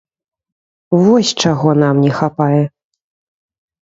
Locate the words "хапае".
2.21-2.61